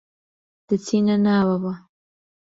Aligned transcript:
دەچینە 0.67 1.15
ناوەوە. 1.25 1.73